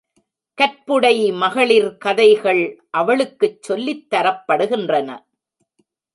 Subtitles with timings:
[0.57, 2.63] கற்புடை மகளிர் கதைகள்
[2.89, 5.09] அவளுக்குச் சொல்லித் தரப்படுகின்றன.